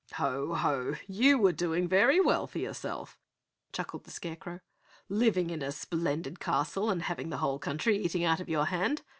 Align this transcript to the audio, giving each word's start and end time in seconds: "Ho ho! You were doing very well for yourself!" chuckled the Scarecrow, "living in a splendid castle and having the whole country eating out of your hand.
"Ho 0.15 0.55
ho! 0.55 0.95
You 1.05 1.37
were 1.37 1.51
doing 1.51 1.87
very 1.87 2.19
well 2.19 2.47
for 2.47 2.57
yourself!" 2.57 3.19
chuckled 3.71 4.03
the 4.05 4.09
Scarecrow, 4.09 4.61
"living 5.09 5.51
in 5.51 5.61
a 5.61 5.71
splendid 5.71 6.39
castle 6.39 6.89
and 6.89 7.03
having 7.03 7.29
the 7.29 7.37
whole 7.37 7.59
country 7.59 7.99
eating 7.99 8.23
out 8.23 8.39
of 8.39 8.49
your 8.49 8.65
hand. 8.65 9.03